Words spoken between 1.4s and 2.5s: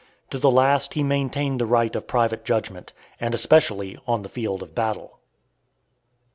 the right of private